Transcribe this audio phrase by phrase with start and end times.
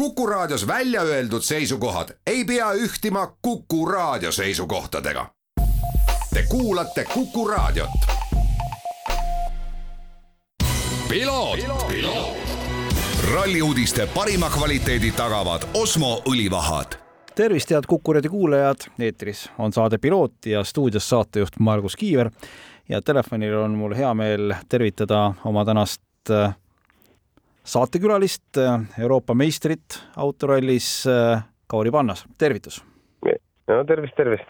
[0.00, 5.26] Kuku Raadios välja öeldud seisukohad ei pea ühtima Kuku Raadio seisukohtadega.
[6.34, 7.90] Te kuulate Kuku Raadiot.
[13.34, 16.96] ralli uudiste parima kvaliteedi tagavad Osmo õlivahad.
[17.34, 22.30] Tervist, head Kuku raadio kuulajad, eetris on saade Piloot ja stuudios saatejuht Margus Kiiver.
[22.88, 26.56] Ja telefonil on mul hea meel tervitada oma tänast äh,
[27.64, 32.84] saatekülalist, äh, Euroopa meistrit autorallis, äh, Kauri Pannas, tervitus!
[33.68, 34.48] no tervist, tervist!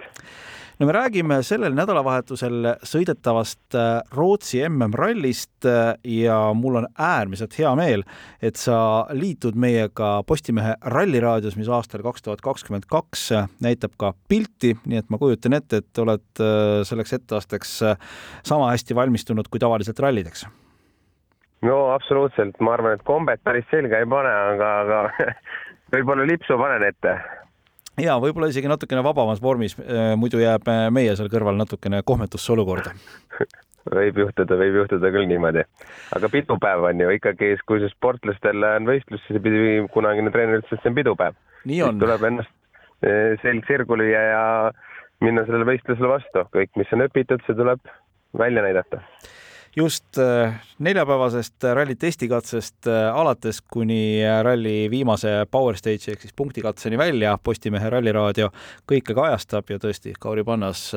[0.81, 5.69] no me räägime sellel nädalavahetusel sõidetavast äh, Rootsi MM-rallist
[6.09, 8.07] ja mul on äärmiselt hea meel,
[8.41, 8.79] et sa
[9.13, 13.29] liitud meiega Postimehe Ralliraadios, mis aastal kaks tuhat kakskümmend kaks
[13.61, 16.47] näitab ka pilti, nii et ma kujutan ette, et oled
[16.89, 17.77] selleks etteasteks
[18.47, 20.47] sama hästi valmistunud kui tavaliselt rallideks
[21.67, 25.31] no absoluutselt, ma arvan, et kombet päris selga ei pane, aga, aga
[25.95, 27.17] võib-olla lipsu panen ette.
[28.01, 32.55] Ja võib-olla isegi natukene vabamas vormis, äh, muidu jääb äh, meie seal kõrval natukene kohmetusse
[32.57, 32.95] olukorda.
[33.91, 35.63] Võib juhtuda, võib juhtuda küll niimoodi.
[36.13, 40.77] aga pidupäev on ju ikkagi, kui see sportlastel on võistlus, siis pidi kunagine treener ütles,
[40.77, 41.39] et see on pidupäev.
[41.65, 42.53] tuleb ennast
[43.01, 44.45] äh, selg sirgu lüüa ja
[45.25, 47.81] minna sellele võistlusele vastu, kõik, mis on õpitud, see tuleb
[48.37, 49.01] välja näidata
[49.77, 56.35] just äh, neljapäevasest ralli testikatsest äh, alates kuni äh, ralli viimase Power Stage'i ehk siis
[56.37, 58.51] punktikatseni välja Postimehe Ralliraadio
[58.91, 60.91] kõike kajastab ja tõesti, Kauri Pannas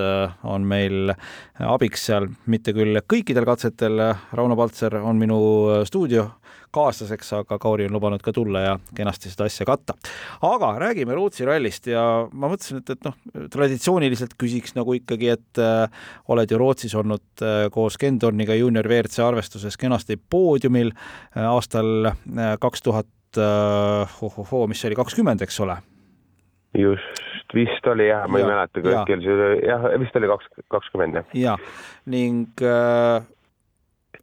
[0.44, 1.14] on meil
[1.60, 4.02] abiks seal, mitte küll kõikidel katsetel,
[4.34, 5.40] Rauno Paltser on minu
[5.86, 6.32] stuudio
[6.74, 9.96] kaaslaseks, aga Kauri on lubanud ka tulla ja kenasti seda asja katta.
[10.42, 13.18] aga räägime Rootsi rallist ja ma mõtlesin, et, et noh,
[13.54, 18.88] traditsiooniliselt küsiks nagu ikkagi, et äh, oled ju Rootsis olnud äh, koos Ken Torniga juunior
[18.90, 25.42] WRC arvestuses kenasti poodiumil äh, aastal äh, kaks äh, tuhat, ohohoo, mis see oli, kakskümmend,
[25.42, 25.80] eks ole?
[26.78, 27.22] just,
[27.54, 31.34] vist oli jah, ma ja, ei mäleta, kell see, jah, vist oli kaks, kakskümmend jah.
[31.38, 31.56] ja
[32.10, 33.26] ning äh,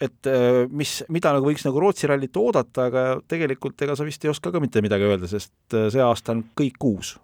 [0.01, 4.25] et äh, mis, mida nagu võiks nagu Rootsi rallit oodata, aga tegelikult ega sa vist
[4.25, 7.15] ei oska ka mitte midagi öelda, sest äh, see aasta on kõik uus.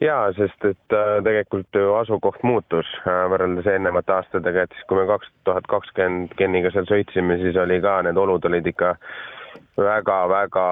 [0.00, 5.08] jaa, sest et äh, tegelikult ju asukoht muutus võrreldes eelnevate aastatega, et siis kui me
[5.10, 8.94] kaks tuhat kakskümmend Geniga seal sõitsime, siis oli ka, need olud olid ikka
[9.78, 10.68] väga-väga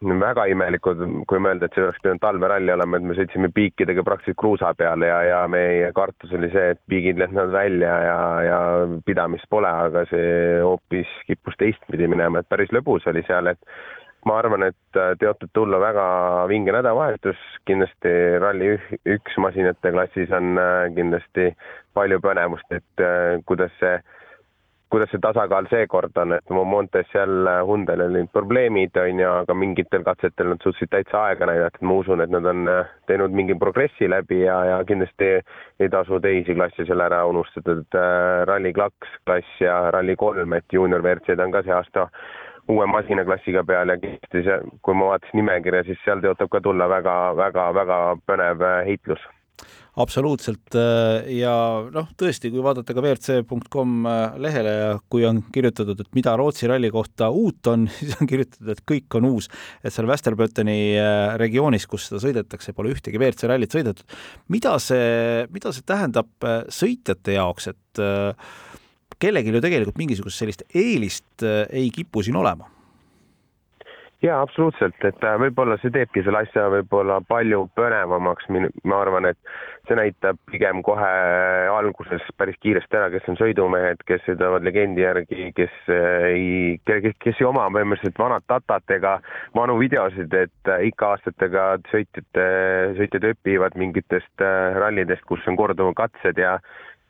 [0.00, 4.38] väga imelikud, kui mõelda, et see oleks pidanud talveralli olema, et me sõitsime piikidega praktiliselt
[4.38, 8.58] kruusa peal ja, ja meie kartus oli see, et piigid lendavad välja ja, ja
[9.06, 13.58] pidamist pole, aga see hoopis kippus teistpidi minema, et päris lõbus oli seal, et
[14.26, 16.04] ma arvan, et teotud tulla väga
[16.50, 18.76] vinge nädalavahetus, kindlasti Rally
[19.16, 21.50] üks masinate klassis on äh, kindlasti
[21.98, 23.98] palju põnevust, et äh, kuidas see
[24.90, 30.04] kuidas see tasakaal seekord on, et Montes seal Hyundai'l olid probleemid, on ju, aga mingitel
[30.06, 33.56] katsetel nad suutsid täitsa aega näidata, et ma usun, et nad on äh, teinud mingi
[33.60, 35.30] progressi läbi ja, ja kindlasti
[35.80, 40.56] ei tasu teisi klasse seal ära unustada, et äh, Rally kaks klass ja Rally kolm,
[40.56, 42.08] et juunior WRC-d on ka see aasta
[42.68, 46.88] uue masinaklassiga peal ja kindlasti see, kui ma vaatasin nimekirja, siis seal tõotab ka tulla
[46.88, 47.98] väga, väga, väga
[48.28, 49.24] põnev äh, heitlus
[49.98, 51.52] absoluutselt äh, ja
[51.92, 56.70] noh, tõesti, kui vaadata ka WRC.com äh, lehele ja kui on kirjutatud, et mida Rootsi
[56.70, 59.50] ralli kohta uut on, siis on kirjutatud, et kõik on uus.
[59.82, 64.18] et seal Västerböteni äh, regioonis, kus seda sõidetakse, pole ühtegi WRC rallit sõidetud.
[64.54, 66.30] mida see, mida see tähendab
[66.72, 68.02] sõitjate jaoks, et
[69.18, 72.68] kellelgi ju tegelikult mingisugust sellist eelist ei kipu siin olema
[74.22, 79.52] jaa, absoluutselt, et äh, võib-olla see teebki selle asja võib-olla palju põnevamaks, ma arvan, et
[79.86, 81.10] see näitab pigem kohe
[81.70, 86.50] alguses päris kiiresti ära, kes on sõidumehed, kes sõidavad legendi järgi, kes äh, ei,
[86.88, 89.18] kes, kes ei oma põhimõtteliselt vanat datat ega
[89.56, 92.48] vanu videosid, et äh, ikka aastatega sõitjate,
[92.98, 94.46] sõitjad õpivad mingitest
[94.78, 96.58] rallidest, kus on korduvad katsed ja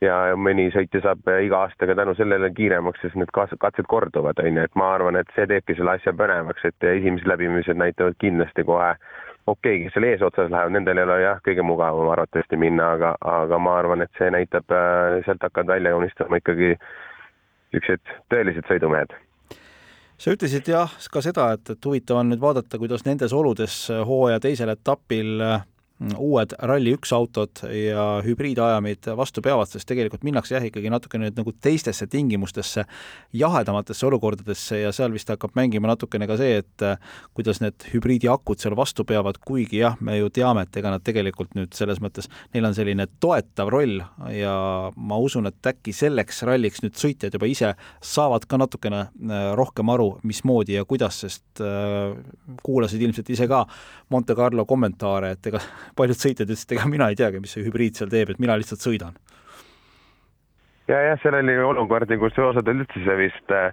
[0.05, 4.67] ja mõni sõitja saab iga aastaga tänu sellele kiiremaks, sest need katsed korduvad, on ju,
[4.69, 8.93] et ma arvan, et see teebki selle asja põnevaks, et esimesed läbimised näitavad kindlasti kohe
[9.49, 13.15] okei okay,, kes seal eesotsas lähevad, nendel ei ole jah, kõige mugavam arvatavasti minna, aga,
[13.21, 19.17] aga ma arvan, et see näitab, äh, sealt hakkavad välja joonistama ikkagi niisugused tõelised sõidumehed.
[20.19, 24.41] Sa ütlesid jah ka seda, et, et huvitav on nüüd vaadata, kuidas nendes oludes hooaja
[24.43, 25.61] teisel etapil äh,
[26.19, 31.53] uued Rally1 autod ja hübriidajamid vastu peavad, sest tegelikult minnakse jah, ikkagi natukene nüüd nagu
[31.65, 32.85] teistesse tingimustesse,
[33.35, 37.01] jahedamatesse olukordadesse ja seal vist hakkab mängima natukene ka see, et äh,
[37.35, 41.57] kuidas need hübriidiakud seal vastu peavad, kuigi jah, me ju teame, et ega nad tegelikult
[41.59, 43.99] nüüd selles mõttes, neil on selline toetav roll
[44.35, 44.55] ja
[44.95, 47.73] ma usun, et äkki selleks ralliks nüüd sõitjad juba ise
[48.05, 52.15] saavad ka natukene äh, rohkem aru, mismoodi ja kuidas, sest äh,
[52.63, 53.65] kuulasid ilmselt ise ka
[54.15, 55.61] Monte Carlo kommentaare, et ega
[55.97, 58.85] paljud sõitjad ütlesid, ega mina ei teagi, mis see hübriid seal teeb, et mina lihtsalt
[58.85, 59.17] sõidan.
[60.89, 63.73] ja jah, seal oli olukordi, kus osadel üldse vist äh,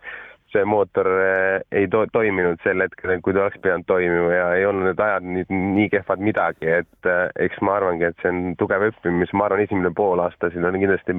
[0.55, 4.65] see mootor äh, ei to toiminud sel hetkel, kui ta oleks pidanud toimima ja ei
[4.69, 8.41] olnud need ajad nii, nii kehvad midagi, et äh, eks ma arvangi, et see on
[8.59, 11.17] tugev õppimis, ma arvan, esimene poolaasta siin on kindlasti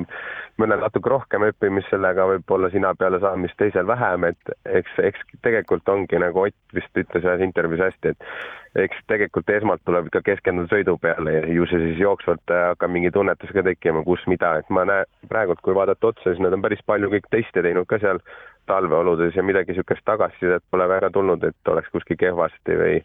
[0.62, 5.88] mõnel natuke rohkem õppimist sellega, võib-olla sina peale saamist, teisel vähem, et eks, eks tegelikult
[5.92, 10.68] ongi nagu Ott vist ütles ühes intervjuus hästi, et eks tegelikult esmalt tuleb ikka keskenduda
[10.70, 14.56] sõidu peale ja ju see siis jooksvalt äh, hakkab mingi tunnetus ka tekkima, kus mida,
[14.60, 17.88] et ma näen praegult, kui vaadata otsa, siis nad on päris palju kõik teste teinud
[17.88, 18.20] ka seal
[18.66, 22.96] talveoludes ja midagi niisugust tagasisidet pole väga tulnud, et oleks kuskil kehvasti või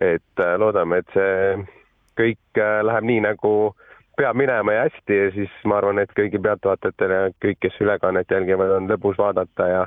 [0.00, 1.56] et äh, loodame, et see
[2.20, 3.52] kõik äh, läheb nii, nagu
[4.18, 8.30] peab minema ja hästi ja siis ma arvan, et kõigi pealtvaatajatele ja kõik, kes ülekannet
[8.30, 9.84] jälgivad, on lõbus vaadata ja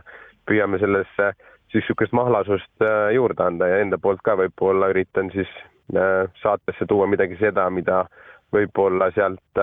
[0.50, 1.34] püüame sellesse
[1.72, 5.52] siis niisugust mahlasust äh, juurde anda ja enda poolt ka võib-olla üritan siis
[6.42, 8.06] saatesse tuua midagi seda, mida
[8.56, 9.60] võib-olla sealt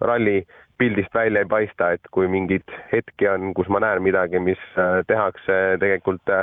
[0.00, 0.38] ralli
[0.78, 4.60] pildist välja ei paista, et kui mingeid hetki on, kus ma näen midagi, mis
[5.06, 6.34] tehakse tegelikult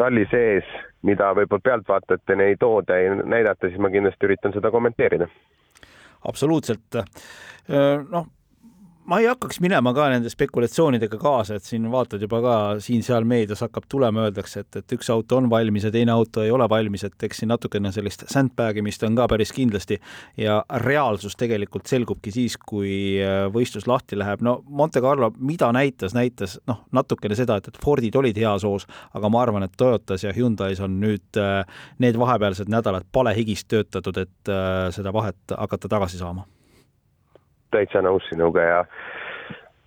[0.00, 0.66] ralli sees,
[1.06, 5.28] mida võib-olla pealtvaatajateni ei tooda, ei näidata, siis ma kindlasti üritan seda kommenteerida.
[6.28, 7.00] absoluutselt.
[8.10, 8.28] noh
[9.10, 13.64] ma ei hakkaks minema ka nende spekulatsioonidega kaasa, et siin vaatad juba ka siin-seal meedias
[13.64, 17.02] hakkab tulema, öeldakse, et, et üks auto on valmis ja teine auto ei ole valmis,
[17.08, 19.98] et eks siin natukene sellist sandbag imist on ka päris kindlasti
[20.38, 22.92] ja reaalsus tegelikult selgubki siis, kui
[23.24, 24.44] äh, võistlus lahti läheb.
[24.46, 28.86] no Monte Carlo, mida näitas, näitas noh, natukene seda, et, et Fordid olid heas hoos,
[29.18, 31.66] aga ma arvan, et Toyotas ja Hyundai's on nüüd äh,
[31.98, 36.46] need vahepealsed nädalad palehigis töötatud, et äh, seda vahet hakata tagasi saama
[37.70, 38.84] täitsa nõus sinuga ja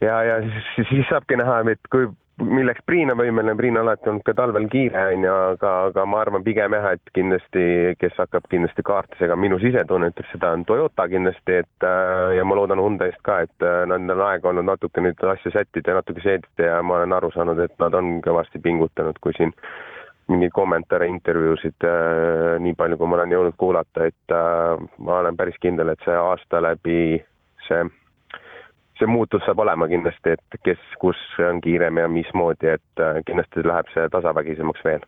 [0.02, 2.10] ja, ja siis, siis saabki näha, et kui
[2.42, 6.06] milleks Priin on võimeline, Priin on alati olnud ka talvel kiire, on ju, aga, aga
[6.10, 7.66] ma arvan pigem jah, et kindlasti,
[8.02, 12.46] kes hakkab kindlasti kaarte segama, minu sisetunne ütleb seda, on Toyota kindlasti, et äh, ja
[12.48, 16.00] ma loodan Hyundai'st ka, et äh, nendel on aega olnud natuke nüüd asju sättida ja
[16.02, 19.54] natuke seedida ja ma olen aru saanud, et nad on kõvasti pingutanud, kui siin
[20.32, 25.38] mingeid kommentaare, intervjuusid äh, nii palju, kui ma olen jõudnud kuulata, et äh, ma olen
[25.38, 27.22] päris kindel, et see aasta läbi
[27.68, 27.84] see,
[29.00, 31.20] see muutus saab olema kindlasti, et kes, kus
[31.50, 35.06] on kiirem ja mismoodi, et äh, kindlasti läheb see tasavägisemaks veel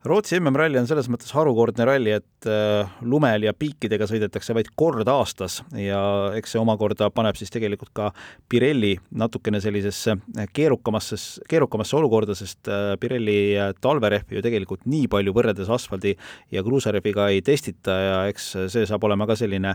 [0.00, 5.08] Rootsi MM-ralli on selles mõttes harukordne ralli, et äh, lumel ja piikidega sõidetakse vaid kord
[5.12, 5.98] aastas ja
[6.38, 8.06] eks see omakorda paneb siis tegelikult ka
[8.48, 10.14] Pirelli natukene sellisesse
[10.56, 13.36] keerukamasse, keerukamasse olukorda, sest äh, Pirelli
[13.84, 16.14] talverehvi ju tegelikult nii palju võrreldes asfaldi
[16.48, 19.74] ja kruusarehviga ei testita ja eks see saab olema ka selline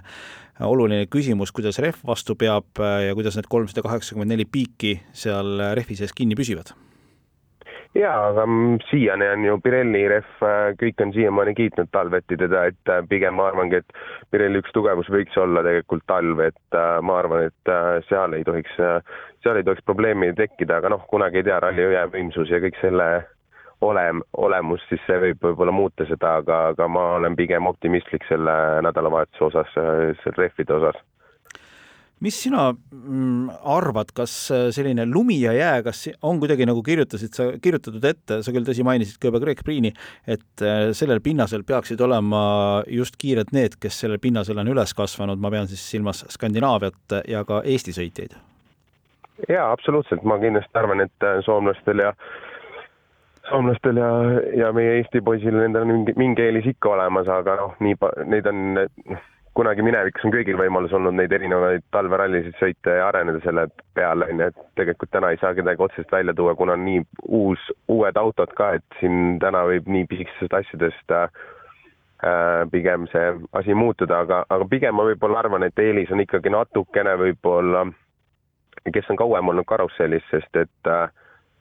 [0.66, 6.02] oluline küsimus, kuidas rehv vastu peab ja kuidas need kolmsada kaheksakümmend neli piiki seal rehvi
[6.02, 6.74] sees kinni püsivad
[7.96, 8.46] jaa, aga
[8.90, 13.38] siiani on ju Pirelli rehv, äh, kõik on siiamaani kiitnud talveti teda, et äh, pigem
[13.40, 14.00] ma arvangi, et
[14.32, 17.74] Pirelli üks tugevus võiks olla tegelikult talv, et äh, ma arvan, et
[18.10, 18.76] seal ei tohiks,
[19.44, 23.10] seal ei tohiks probleemi tekkida, aga noh, kunagi ei tea, ralli jõevõimsus ja kõik selle
[23.86, 28.56] olem-, olemus, siis see võib võib-olla muuta seda, aga, aga ma olen pigem optimistlik selle
[28.86, 31.00] nädalavahetuse osas, selle rehvide osas
[32.26, 37.38] mis sina mm, arvad, kas äh, selline lumi ja jää, kas on kuidagi nagu kirjutasid
[37.38, 39.94] sa, kirjutatud ette, sa küll tõsi mainisid ka juba Greg Priini,
[40.28, 42.42] et äh, sellel pinnasel peaksid olema
[42.92, 47.46] just kiired need, kes sellel pinnasel on üles kasvanud, ma pean siis silmas Skandinaaviat ja
[47.48, 48.36] ka Eesti sõitjaid?
[49.50, 52.14] jaa, absoluutselt, ma kindlasti arvan, et äh, soomlastel ja
[53.50, 54.10] soomlastel ja,
[54.58, 57.98] ja meie Eesti poisil, nendel on mingi, mingi eelis ikka olemas, aga noh, nii,
[58.32, 63.40] neid on noh, kunagi minevikus on kõigil võimalus olnud neid erinevaid talverallisid sõita ja areneda
[63.44, 66.84] selle peale, on ju, et tegelikult täna ei saa kedagi otseselt välja tuua, kuna on
[66.86, 67.04] nii
[67.40, 71.30] uus, uued autod ka, et siin täna võib nii pisikestest asjadest äh,
[72.72, 77.16] pigem see asi muutuda, aga, aga pigem ma võib-olla arvan, et eelis on ikkagi natukene
[77.24, 77.86] võib-olla,
[78.92, 81.08] kes on kauem olnud karussellis, sest et äh,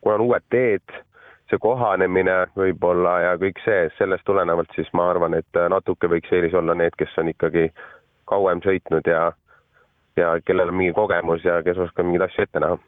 [0.03, 1.03] kuna on uued teed
[1.51, 6.55] see kohanemine võib-olla ja kõik see, sellest tulenevalt siis ma arvan, et natuke võiks eelis
[6.57, 7.69] olla need, kes on ikkagi
[8.31, 9.33] kauem sõitnud ja
[10.17, 12.79] ja kellel on mingi kogemus ja kes oskab mingeid asju ette näha.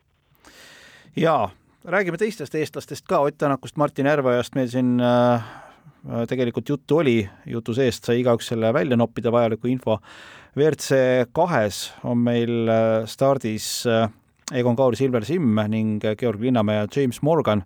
[1.17, 1.51] jaa,
[1.85, 5.43] räägime teistest eestlastest ka, Ott Tänakust, Martin Järveojast meil siin äh,
[6.29, 9.99] tegelikult juttu oli, jutu seest sai igaüks selle välja noppida, vajaliku info.
[10.57, 12.71] WRC kahes on meil
[13.11, 13.85] stardis
[14.55, 17.65] Egon Kaur, Silver Simm ning Georg Linnamäe ja James Morgan.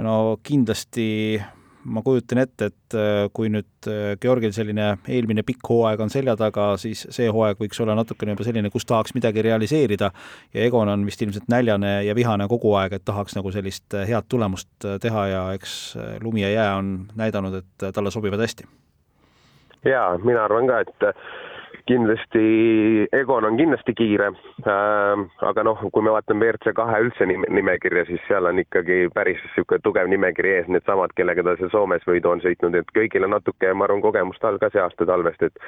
[0.00, 1.40] No kindlasti
[1.84, 6.34] ma kujutan ette, et äh, kui nüüd äh, Georgil selline eelmine pikk hooaeg on selja
[6.38, 10.12] taga, siis see hooaeg võiks olla natukene juba selline, kus tahaks midagi realiseerida
[10.54, 14.06] ja Egon on vist ilmselt näljane ja vihane kogu aeg, et tahaks nagu sellist äh,
[14.08, 14.70] head tulemust
[15.02, 18.68] teha ja eks lumi ja jää on näidanud, et talle sobivad hästi.
[19.84, 21.08] jaa, mina arvan ka, et
[21.88, 22.42] kindlasti,
[23.12, 24.32] Egon on kindlasti kiire.
[24.66, 29.06] Äh,, aga noh, kui me vaatame WRC kahe üldse nime, nimekirja, siis seal on ikkagi
[29.14, 33.26] päris niisugune tugev nimekiri ees, needsamad, kellega ta seal Soomes võidu on sõitnud, et kõigil
[33.26, 35.58] on natuke, ma arvan, kogemust all ka see aasta talvest, et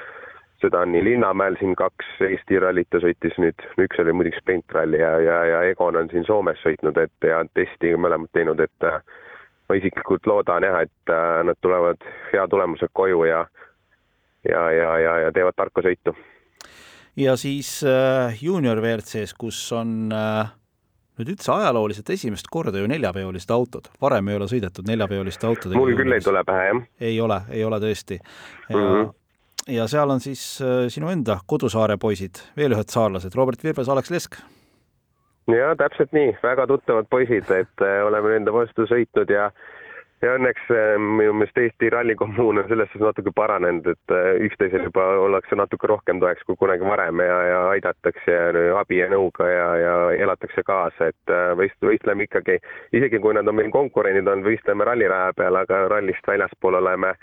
[0.63, 5.01] seda on nii Linnamäel siin kaks Eesti rallit ta sõitis nüüd, üks oli muidugi sprintralli
[5.01, 9.01] ja, ja, ja Egon on siin Soomes sõitnud, et ja testi mõlemad teinud, et äh,
[9.69, 13.45] ma isiklikult loodan jah, et äh, nad tulevad hea tulemusega koju ja
[14.49, 16.15] ja, ja, ja, ja teevad tarka sõitu.
[17.17, 20.53] ja siis äh, juunior WRC-s, kus on äh,
[21.19, 25.79] nüüd üldse ajalooliselt esimest korda ju neljaveolised autod, varem ei ole sõidetud neljaveoliste autodega.
[25.79, 26.81] mul küll ei tule pähe, jah.
[27.11, 28.19] ei ole, ei ole tõesti.
[28.69, 29.13] ja mm, -hmm.
[29.77, 34.11] ja seal on siis äh, sinu enda kodusaare poisid, veel ühed saarlased, Robert Virves, Alex
[34.11, 34.35] Lesk.
[35.47, 39.51] ja täpselt nii, väga tuttavad poisid, et äh, oleme nende vastu sõitnud ja
[40.25, 44.89] ja õnneks äh, minu meelest Eesti rallikommuun on selles suhtes natuke paranenud, et äh, üksteisele
[44.89, 48.37] juba ollakse natuke rohkem toeks kui kunagi varem ja, ja aidatakse
[48.79, 52.59] abi ja nõuga ja, ja elatakse kaasa, et äh, võist-, võistleme ikkagi,
[52.97, 57.15] isegi kui nad on meil konkurendid olnud, võistleme ralliraja peal, aga rallist väljaspool oleme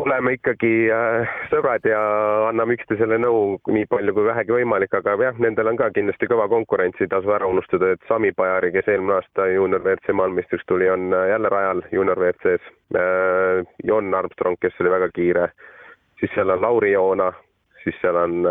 [0.00, 2.00] oleme ikkagi äh, sõbrad ja
[2.48, 6.48] anname üksteisele nõu nii palju kui vähegi võimalik, aga jah, nendel on ka kindlasti kõva
[6.52, 10.88] konkurents, ei tasu ära unustada, et Sami Pajari, kes eelmine aasta juunior WRC maailmameistriks tuli,
[10.90, 12.74] on äh, jälle rajal juunior WRC-s.
[12.96, 15.48] Äh, Jon Armstrong, kes oli väga kiire,
[16.20, 17.32] siis seal on Lauri Joona,
[17.84, 18.46] siis seal on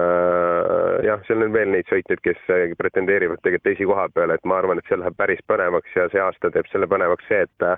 [1.07, 2.41] jah, seal on veel neid sõitjaid, kes
[2.77, 6.51] pretendeerivad tegelikult esikoha peale, et ma arvan, et see läheb päris põnevaks ja see aasta
[6.51, 7.69] teeb selle põnevaks see, et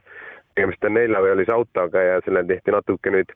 [0.55, 3.33] tegemist on neljaveolise autoga ja sellel tehti natuke nüüd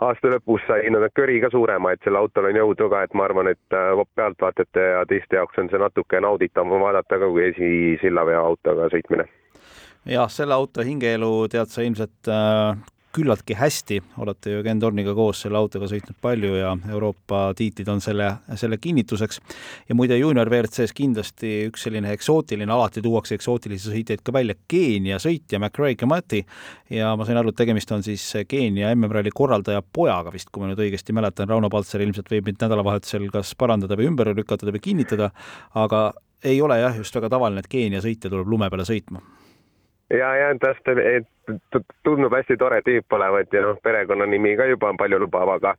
[0.00, 3.24] aasta lõpus sai nad köri ka suurema, et sellel autol on jõudu ka, et ma
[3.28, 8.42] arvan, et äh, pealtvaatajate ja teiste jaoks on see natuke nauditavam vaadata ka kui esisillaveo
[8.42, 9.28] autoga sõitmine.
[10.06, 12.76] jah, selle auto hingeelu tead sa ilmselt äh,
[13.16, 18.02] küllaltki hästi, olete ju Ken Torniga koos selle autoga sõitnud palju ja Euroopa tiitlid on
[18.04, 18.28] selle,
[18.60, 19.40] selle kinnituseks.
[19.88, 25.20] ja muide, juunior WRC-s kindlasti üks selline eksootiline, alati tuuakse eksootilisi sõitjaid ka välja, Keenia
[25.22, 26.42] sõitja McRae Kamati
[26.92, 30.70] ja ma sain aru, et tegemist on siis Keenia MM-ralli korraldaja pojaga vist, kui ma
[30.70, 34.82] nüüd õigesti mäletan, Rauno Paltser ilmselt võib mind nädalavahetusel kas parandada või ümber lükata või
[34.82, 35.30] kinnitada,
[35.74, 36.10] aga
[36.44, 39.22] ei ole jah, just väga tavaline, et Keenia sõitja tuleb lume peale sõitma.
[40.12, 41.26] Ja, ja tast, et
[42.04, 45.74] tundub hästi tore tüüp olevat ja noh, perekonnanimi ka juba on paljulubav, aga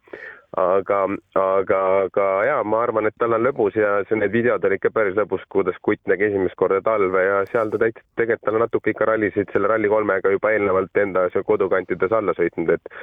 [0.55, 0.99] aga,
[1.35, 4.91] aga, aga jaa, ma arvan, et tal on lõbus ja see, need videod olid ikka
[4.95, 8.93] päris lõbus, kuidas kutt nägi esimest korda talve ja seal ta täitsa, tegelikult tal natuke
[8.93, 12.93] ikka rallisid selle Rally3-ga juba eelnevalt enda kodukantides alla sõitnud, et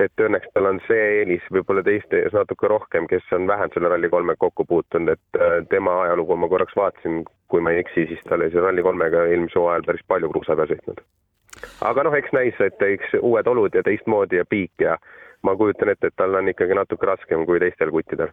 [0.00, 3.90] et õnneks tal on see eelis võib-olla teiste ees natuke rohkem, kes on vähem selle
[3.92, 8.22] Rally3-ga kokku puutunud, et äh, tema ajalugu ma korraks vaatasin, kui ma ei eksi, siis
[8.28, 11.04] ta oli selle Rally3-ga eelmisel hooajal päris palju kruusa peal sõitnud.
[11.80, 14.96] Aga noh, eks näis, et eks uued olud ja teistmoodi ja piik ja
[15.42, 18.30] ma kujutan ette, et tal on ikkagi natuke raskem kui teistel kuttidel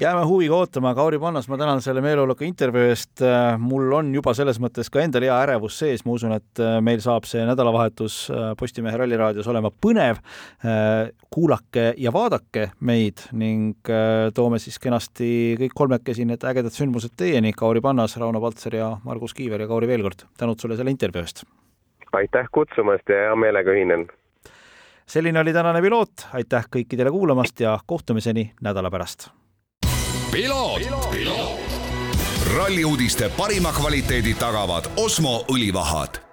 [0.00, 3.20] jääme huviga ootama, Kauri Pannas, ma tänan selle meeleoluka intervjuu eest.
[3.58, 7.28] mul on juba selles mõttes ka endal hea ärevus sees, ma usun, et meil saab
[7.28, 8.16] see nädalavahetus
[8.58, 10.22] Postimehe Ralliraadios olema põnev.
[11.30, 13.92] kuulake ja vaadake meid ning
[14.34, 17.52] toome siis kenasti kõik kolmekesi need ägedad sündmused teieni.
[17.52, 21.26] Kauri Pannas, Rauno Paltser ja Margus Kiiver ja Kauri veel kord, tänud sulle selle intervjuu
[21.26, 21.44] eest!
[22.12, 24.06] Aitäh kutsumast ja hea meelega ühinen.
[25.06, 29.28] Selline oli tänane piloot, aitäh kõikidele kuulamast ja kohtumiseni nädala pärast.
[32.56, 36.29] ralli uudiste parima kvaliteedi tagavad Osmo õlivahad